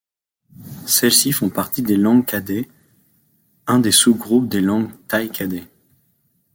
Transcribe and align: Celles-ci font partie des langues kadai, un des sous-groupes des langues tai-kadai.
Celles-ci 0.87 1.31
font 1.31 1.51
partie 1.51 1.83
des 1.83 1.95
langues 1.95 2.25
kadai, 2.25 2.67
un 3.67 3.77
des 3.77 3.91
sous-groupes 3.91 4.49
des 4.49 4.59
langues 4.59 4.89
tai-kadai. 5.07 5.67